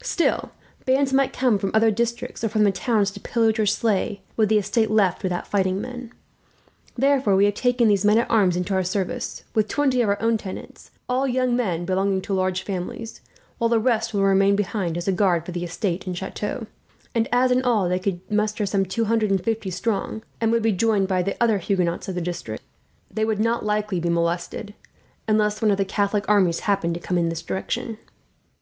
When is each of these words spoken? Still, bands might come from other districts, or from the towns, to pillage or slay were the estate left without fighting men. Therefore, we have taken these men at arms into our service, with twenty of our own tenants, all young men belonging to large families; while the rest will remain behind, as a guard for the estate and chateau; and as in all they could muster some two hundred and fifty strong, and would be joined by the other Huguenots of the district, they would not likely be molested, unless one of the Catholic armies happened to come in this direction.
Still, 0.00 0.50
bands 0.86 1.12
might 1.12 1.34
come 1.34 1.58
from 1.58 1.70
other 1.74 1.90
districts, 1.90 2.42
or 2.42 2.48
from 2.48 2.64
the 2.64 2.72
towns, 2.72 3.10
to 3.10 3.20
pillage 3.20 3.58
or 3.60 3.66
slay 3.66 4.22
were 4.34 4.46
the 4.46 4.56
estate 4.56 4.90
left 4.90 5.22
without 5.22 5.46
fighting 5.46 5.78
men. 5.78 6.10
Therefore, 6.96 7.36
we 7.36 7.44
have 7.44 7.52
taken 7.52 7.86
these 7.86 8.02
men 8.02 8.16
at 8.16 8.30
arms 8.30 8.56
into 8.56 8.72
our 8.72 8.82
service, 8.82 9.44
with 9.54 9.68
twenty 9.68 10.00
of 10.00 10.08
our 10.08 10.16
own 10.22 10.38
tenants, 10.38 10.90
all 11.06 11.28
young 11.28 11.54
men 11.54 11.84
belonging 11.84 12.22
to 12.22 12.32
large 12.32 12.62
families; 12.62 13.20
while 13.58 13.68
the 13.68 13.78
rest 13.78 14.14
will 14.14 14.22
remain 14.22 14.56
behind, 14.56 14.96
as 14.96 15.06
a 15.06 15.12
guard 15.12 15.44
for 15.44 15.52
the 15.52 15.64
estate 15.64 16.06
and 16.06 16.16
chateau; 16.16 16.66
and 17.14 17.28
as 17.30 17.50
in 17.50 17.60
all 17.60 17.86
they 17.86 17.98
could 17.98 18.20
muster 18.30 18.64
some 18.64 18.86
two 18.86 19.04
hundred 19.04 19.30
and 19.30 19.44
fifty 19.44 19.68
strong, 19.68 20.22
and 20.40 20.50
would 20.50 20.62
be 20.62 20.72
joined 20.72 21.08
by 21.08 21.22
the 21.22 21.36
other 21.42 21.58
Huguenots 21.58 22.08
of 22.08 22.14
the 22.14 22.22
district, 22.22 22.62
they 23.10 23.26
would 23.26 23.38
not 23.38 23.66
likely 23.66 24.00
be 24.00 24.08
molested, 24.08 24.72
unless 25.28 25.60
one 25.60 25.70
of 25.70 25.76
the 25.76 25.84
Catholic 25.84 26.24
armies 26.26 26.60
happened 26.60 26.94
to 26.94 27.00
come 27.00 27.18
in 27.18 27.28
this 27.28 27.42
direction. 27.42 27.98